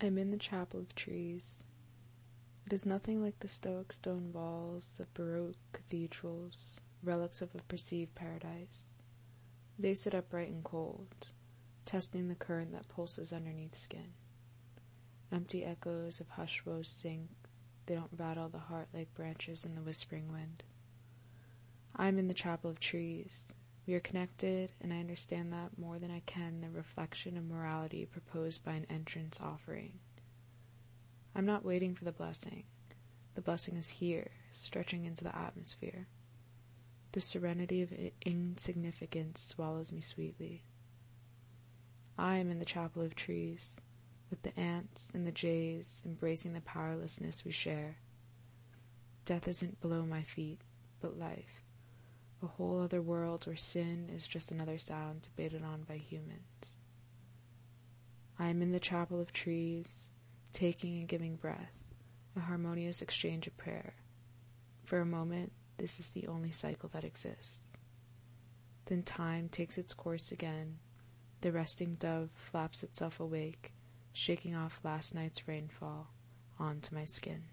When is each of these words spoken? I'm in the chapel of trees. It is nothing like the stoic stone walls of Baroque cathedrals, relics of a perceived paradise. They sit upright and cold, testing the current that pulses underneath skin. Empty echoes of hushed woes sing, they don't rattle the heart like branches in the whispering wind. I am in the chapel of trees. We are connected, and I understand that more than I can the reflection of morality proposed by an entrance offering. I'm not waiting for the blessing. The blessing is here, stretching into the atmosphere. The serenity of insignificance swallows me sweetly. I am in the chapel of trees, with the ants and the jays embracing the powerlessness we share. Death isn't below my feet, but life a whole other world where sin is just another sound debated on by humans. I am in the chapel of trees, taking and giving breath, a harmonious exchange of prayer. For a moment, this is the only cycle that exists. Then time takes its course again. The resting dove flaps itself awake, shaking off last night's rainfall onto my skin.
I'm 0.00 0.18
in 0.18 0.30
the 0.30 0.36
chapel 0.36 0.80
of 0.80 0.94
trees. 0.94 1.64
It 2.66 2.72
is 2.72 2.84
nothing 2.84 3.22
like 3.22 3.38
the 3.38 3.48
stoic 3.48 3.92
stone 3.92 4.32
walls 4.32 4.98
of 5.00 5.12
Baroque 5.14 5.56
cathedrals, 5.72 6.80
relics 7.02 7.40
of 7.40 7.54
a 7.54 7.62
perceived 7.62 8.14
paradise. 8.14 8.96
They 9.78 9.94
sit 9.94 10.14
upright 10.14 10.48
and 10.50 10.64
cold, 10.64 11.32
testing 11.84 12.28
the 12.28 12.34
current 12.34 12.72
that 12.72 12.88
pulses 12.88 13.32
underneath 13.32 13.76
skin. 13.76 14.14
Empty 15.30 15.64
echoes 15.64 16.20
of 16.20 16.28
hushed 16.30 16.66
woes 16.66 16.88
sing, 16.88 17.28
they 17.86 17.94
don't 17.94 18.10
rattle 18.16 18.48
the 18.48 18.58
heart 18.58 18.88
like 18.92 19.14
branches 19.14 19.64
in 19.64 19.74
the 19.74 19.82
whispering 19.82 20.32
wind. 20.32 20.64
I 21.94 22.08
am 22.08 22.18
in 22.18 22.28
the 22.28 22.34
chapel 22.34 22.70
of 22.70 22.80
trees. 22.80 23.54
We 23.86 23.92
are 23.94 24.00
connected, 24.00 24.72
and 24.80 24.94
I 24.94 25.00
understand 25.00 25.52
that 25.52 25.78
more 25.78 25.98
than 25.98 26.10
I 26.10 26.22
can 26.24 26.62
the 26.62 26.70
reflection 26.70 27.36
of 27.36 27.44
morality 27.44 28.06
proposed 28.06 28.64
by 28.64 28.72
an 28.72 28.86
entrance 28.88 29.38
offering. 29.42 29.98
I'm 31.34 31.44
not 31.44 31.66
waiting 31.66 31.94
for 31.94 32.04
the 32.04 32.12
blessing. 32.12 32.64
The 33.34 33.42
blessing 33.42 33.76
is 33.76 33.88
here, 33.88 34.30
stretching 34.52 35.04
into 35.04 35.22
the 35.22 35.36
atmosphere. 35.36 36.06
The 37.12 37.20
serenity 37.20 37.82
of 37.82 37.92
insignificance 38.24 39.42
swallows 39.42 39.92
me 39.92 40.00
sweetly. 40.00 40.62
I 42.16 42.36
am 42.36 42.50
in 42.50 42.60
the 42.60 42.64
chapel 42.64 43.02
of 43.02 43.14
trees, 43.14 43.82
with 44.30 44.42
the 44.42 44.58
ants 44.58 45.12
and 45.14 45.26
the 45.26 45.32
jays 45.32 46.02
embracing 46.06 46.54
the 46.54 46.60
powerlessness 46.62 47.44
we 47.44 47.50
share. 47.52 47.98
Death 49.26 49.46
isn't 49.46 49.80
below 49.82 50.06
my 50.06 50.22
feet, 50.22 50.60
but 51.00 51.18
life 51.18 51.63
a 52.44 52.48
whole 52.48 52.80
other 52.80 53.00
world 53.00 53.46
where 53.46 53.56
sin 53.56 54.10
is 54.14 54.26
just 54.26 54.52
another 54.52 54.78
sound 54.78 55.22
debated 55.22 55.62
on 55.64 55.82
by 55.82 55.96
humans. 55.96 56.78
I 58.38 58.48
am 58.48 58.60
in 58.60 58.72
the 58.72 58.80
chapel 58.80 59.20
of 59.20 59.32
trees, 59.32 60.10
taking 60.52 60.98
and 60.98 61.08
giving 61.08 61.36
breath, 61.36 61.72
a 62.36 62.40
harmonious 62.40 63.00
exchange 63.00 63.46
of 63.46 63.56
prayer. 63.56 63.94
For 64.84 65.00
a 65.00 65.06
moment, 65.06 65.52
this 65.78 65.98
is 65.98 66.10
the 66.10 66.26
only 66.26 66.52
cycle 66.52 66.90
that 66.92 67.04
exists. 67.04 67.62
Then 68.86 69.02
time 69.02 69.48
takes 69.48 69.78
its 69.78 69.94
course 69.94 70.30
again. 70.30 70.78
The 71.40 71.52
resting 71.52 71.94
dove 71.94 72.30
flaps 72.34 72.82
itself 72.82 73.20
awake, 73.20 73.72
shaking 74.12 74.54
off 74.54 74.80
last 74.84 75.14
night's 75.14 75.48
rainfall 75.48 76.08
onto 76.58 76.94
my 76.94 77.06
skin. 77.06 77.44